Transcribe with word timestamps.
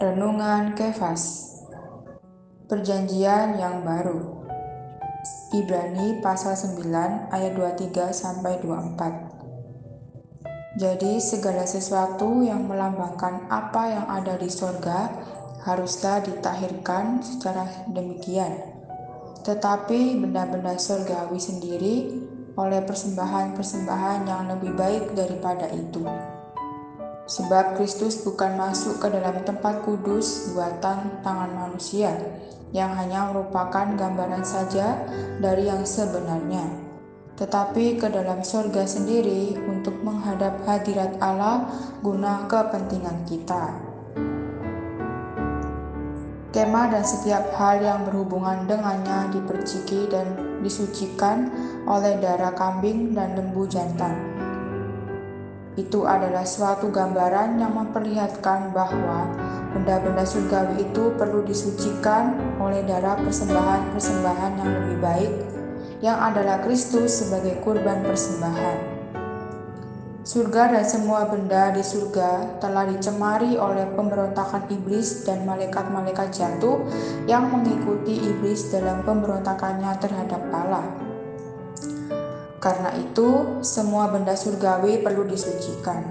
Renungan 0.00 0.72
Kefas. 0.72 1.52
Perjanjian 2.64 3.60
yang 3.60 3.84
baru. 3.84 4.48
Ibrani 5.52 6.24
pasal 6.24 6.56
9 6.56 7.28
ayat 7.28 7.52
23 7.52 8.08
sampai 8.08 8.64
24 8.64 10.80
Jadi 10.80 11.20
segala 11.20 11.68
sesuatu 11.68 12.40
yang 12.40 12.64
melambangkan 12.64 13.44
apa 13.52 13.92
yang 13.92 14.08
ada 14.08 14.40
di 14.40 14.48
sorga 14.48 15.12
haruslah 15.68 16.24
ditahirkan 16.24 17.20
secara 17.20 17.68
demikian. 17.92 18.56
Tetapi 19.44 20.16
benda-benda 20.16 20.80
surgawi 20.80 21.36
sendiri 21.36 22.24
oleh 22.56 22.80
persembahan-persembahan 22.88 24.24
yang 24.24 24.48
lebih 24.48 24.72
baik 24.72 25.12
daripada 25.12 25.68
itu. 25.68 26.08
Sebab 27.30 27.78
Kristus 27.78 28.26
bukan 28.26 28.58
masuk 28.58 28.98
ke 28.98 29.06
dalam 29.06 29.46
tempat 29.46 29.86
kudus 29.86 30.50
buatan 30.50 31.22
tangan 31.22 31.54
manusia, 31.54 32.10
yang 32.74 32.90
hanya 32.98 33.30
merupakan 33.30 33.86
gambaran 33.94 34.42
saja 34.42 34.98
dari 35.38 35.70
yang 35.70 35.86
sebenarnya, 35.86 36.66
tetapi 37.38 38.02
ke 38.02 38.10
dalam 38.10 38.42
surga 38.42 38.82
sendiri 38.82 39.54
untuk 39.62 39.94
menghadap 40.02 40.58
hadirat 40.66 41.22
Allah 41.22 41.70
guna 42.02 42.50
kepentingan 42.50 43.22
kita. 43.30 43.78
Kemah 46.50 46.90
dan 46.90 47.06
setiap 47.06 47.54
hal 47.54 47.78
yang 47.78 48.10
berhubungan 48.10 48.66
dengannya 48.66 49.30
diperciki 49.38 50.10
dan 50.10 50.34
disucikan 50.66 51.46
oleh 51.86 52.18
darah 52.18 52.50
kambing 52.58 53.14
dan 53.14 53.38
lembu 53.38 53.70
jantan 53.70 54.29
itu 55.80 56.04
adalah 56.04 56.44
suatu 56.44 56.92
gambaran 56.92 57.56
yang 57.56 57.72
memperlihatkan 57.72 58.76
bahwa 58.76 59.24
benda-benda 59.72 60.28
surgawi 60.28 60.84
itu 60.84 61.14
perlu 61.16 61.40
disucikan 61.48 62.36
oleh 62.60 62.84
darah 62.84 63.16
persembahan-persembahan 63.24 64.52
yang 64.60 64.70
lebih 64.70 64.98
baik, 65.00 65.32
yang 66.04 66.18
adalah 66.20 66.60
Kristus 66.60 67.24
sebagai 67.24 67.56
kurban 67.64 68.04
persembahan. 68.04 69.00
Surga 70.20 70.76
dan 70.76 70.84
semua 70.84 71.24
benda 71.26 71.72
di 71.72 71.80
surga 71.80 72.60
telah 72.60 72.84
dicemari 72.86 73.56
oleh 73.56 73.88
pemberontakan 73.96 74.68
iblis 74.68 75.24
dan 75.24 75.48
malaikat-malaikat 75.48 76.28
jatuh 76.30 76.76
yang 77.24 77.48
mengikuti 77.48 78.20
iblis 78.20 78.68
dalam 78.68 79.00
pemberontakannya 79.02 79.90
terhadap 79.96 80.44
Allah. 80.52 80.84
Karena 82.60 82.92
itu, 82.92 83.58
semua 83.64 84.12
benda 84.12 84.36
surgawi 84.36 85.00
perlu 85.00 85.24
disucikan. 85.24 86.04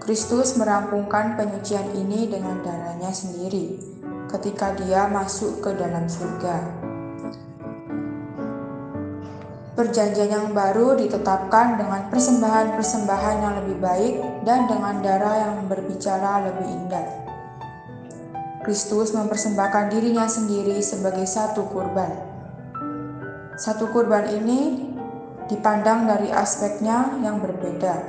Kristus 0.00 0.56
merampungkan 0.56 1.36
penyucian 1.36 1.84
ini 1.92 2.32
dengan 2.32 2.64
darahnya 2.64 3.12
sendiri 3.12 3.76
ketika 4.32 4.72
dia 4.80 5.04
masuk 5.12 5.60
ke 5.60 5.76
dalam 5.76 6.08
surga. 6.08 6.64
Perjanjian 9.76 10.32
yang 10.32 10.48
baru 10.56 10.96
ditetapkan 10.96 11.76
dengan 11.76 12.08
persembahan-persembahan 12.08 13.36
yang 13.44 13.54
lebih 13.62 13.76
baik 13.84 14.14
dan 14.48 14.64
dengan 14.64 15.04
darah 15.04 15.36
yang 15.44 15.54
berbicara 15.68 16.48
lebih 16.48 16.66
indah. 16.66 17.06
Kristus 18.64 19.12
mempersembahkan 19.12 19.92
dirinya 19.92 20.24
sendiri 20.24 20.80
sebagai 20.80 21.28
satu 21.28 21.68
kurban. 21.68 22.10
Satu 23.60 23.92
kurban 23.92 24.24
ini 24.32 24.87
dipandang 25.48 26.04
dari 26.04 26.28
aspeknya 26.28 27.16
yang 27.24 27.40
berbeda, 27.40 28.04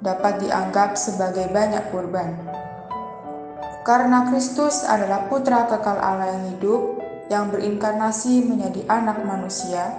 dapat 0.00 0.40
dianggap 0.42 0.96
sebagai 0.96 1.52
banyak 1.52 1.92
kurban. 1.92 2.32
Karena 3.84 4.32
Kristus 4.32 4.82
adalah 4.88 5.28
putra 5.28 5.68
kekal 5.68 5.98
Allah 6.00 6.32
yang 6.32 6.44
hidup, 6.56 6.82
yang 7.28 7.44
berinkarnasi 7.52 8.48
menjadi 8.48 8.88
anak 8.88 9.22
manusia, 9.22 9.92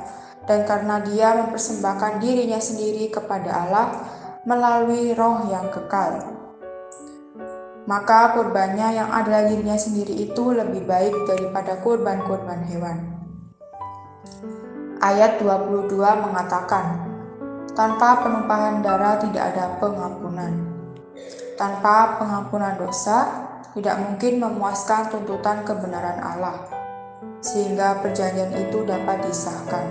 dan 0.49 0.65
karena 0.65 0.99
dia 1.05 1.37
mempersembahkan 1.45 2.19
dirinya 2.19 2.59
sendiri 2.59 3.13
kepada 3.13 3.51
Allah 3.53 3.87
melalui 4.43 5.13
roh 5.15 5.47
yang 5.47 5.69
kekal. 5.71 6.19
Maka 7.83 8.31
kurbannya 8.39 8.95
yang 8.95 9.11
adalah 9.11 9.43
dirinya 9.47 9.75
sendiri 9.75 10.15
itu 10.15 10.55
lebih 10.55 10.87
baik 10.87 11.15
daripada 11.27 11.83
kurban-kurban 11.83 12.63
hewan 12.71 13.12
ayat 15.03 15.43
22 15.43 15.99
mengatakan, 15.99 17.11
tanpa 17.75 18.23
penumpahan 18.23 18.79
darah 18.79 19.19
tidak 19.19 19.51
ada 19.51 19.75
pengampunan. 19.83 20.63
Tanpa 21.59 22.15
pengampunan 22.17 22.79
dosa, 22.79 23.27
tidak 23.75 23.99
mungkin 23.99 24.39
memuaskan 24.39 25.11
tuntutan 25.11 25.67
kebenaran 25.67 26.23
Allah, 26.23 26.55
sehingga 27.43 27.99
perjanjian 27.99 28.55
itu 28.55 28.87
dapat 28.87 29.27
disahkan. 29.27 29.85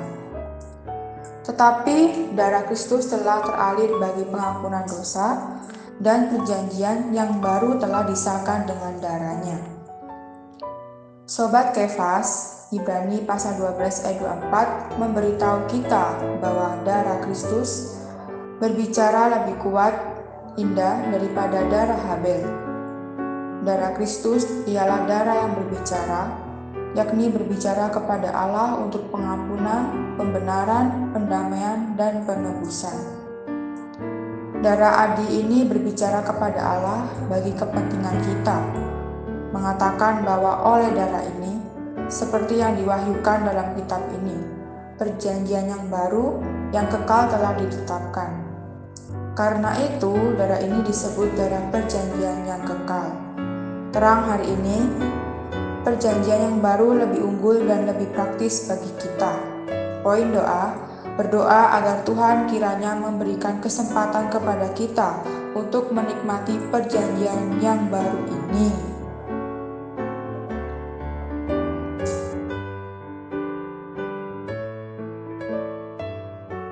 Tetapi 1.45 2.31
darah 2.33 2.65
Kristus 2.65 3.12
telah 3.12 3.45
teralir 3.45 3.93
bagi 4.01 4.25
pengampunan 4.27 4.89
dosa, 4.89 5.61
dan 6.01 6.33
perjanjian 6.33 7.15
yang 7.15 7.39
baru 7.39 7.78
telah 7.78 8.03
disahkan 8.09 8.67
dengan 8.67 8.97
darahnya. 8.99 9.59
Sobat 11.28 11.77
Kefas, 11.77 12.62
Ibrani 12.72 13.21
pasal 13.28 13.60
12 13.60 14.09
ayat 14.09 14.49
24 14.49 14.97
memberitahu 14.97 15.69
kita 15.69 16.16
bahwa 16.41 16.81
darah 16.88 17.21
Kristus 17.21 18.00
berbicara 18.65 19.28
lebih 19.28 19.60
kuat, 19.60 19.93
indah 20.56 21.05
daripada 21.12 21.69
darah 21.69 22.00
Habel. 22.00 22.41
Darah 23.69 23.93
Kristus 23.93 24.49
ialah 24.65 25.05
darah 25.05 25.44
yang 25.44 25.53
berbicara, 25.53 26.33
yakni 26.97 27.28
berbicara 27.28 27.93
kepada 27.93 28.33
Allah 28.33 28.81
untuk 28.81 29.04
pengampunan, 29.12 30.16
pembenaran, 30.16 31.12
pendamaian, 31.12 31.93
dan 32.00 32.25
penebusan. 32.25 32.97
Darah 34.65 35.12
Adi 35.12 35.44
ini 35.44 35.69
berbicara 35.69 36.25
kepada 36.25 36.60
Allah 36.65 37.04
bagi 37.28 37.53
kepentingan 37.53 38.16
kita, 38.25 38.56
mengatakan 39.53 40.25
bahwa 40.25 40.65
oleh 40.72 40.89
darah 40.97 41.21
ini 41.37 41.62
seperti 42.09 42.59
yang 42.63 42.79
diwahyukan 42.79 43.39
dalam 43.47 43.75
kitab 43.77 44.03
ini. 44.17 44.39
Perjanjian 44.97 45.67
yang 45.67 45.85
baru 45.91 46.39
yang 46.71 46.87
kekal 46.89 47.29
telah 47.31 47.53
ditetapkan. 47.59 48.31
Karena 49.33 49.73
itu, 49.81 50.13
darah 50.37 50.61
ini 50.61 50.85
disebut 50.85 51.33
darah 51.35 51.65
perjanjian 51.73 52.45
yang 52.45 52.63
kekal. 52.69 53.17
Terang 53.93 54.29
hari 54.29 54.49
ini, 54.53 54.89
perjanjian 55.83 56.53
yang 56.53 56.59
baru 56.61 57.05
lebih 57.05 57.21
unggul 57.25 57.65
dan 57.65 57.89
lebih 57.89 58.13
praktis 58.13 58.69
bagi 58.69 58.93
kita. 59.01 59.33
Poin 60.05 60.29
doa, 60.31 60.77
berdoa 61.17 61.77
agar 61.81 62.05
Tuhan 62.05 62.49
kiranya 62.49 62.97
memberikan 62.97 63.61
kesempatan 63.61 64.29
kepada 64.33 64.73
kita 64.73 65.25
untuk 65.53 65.93
menikmati 65.93 66.57
perjanjian 66.69 67.61
yang 67.61 67.89
baru 67.89 68.21
ini. 68.29 68.91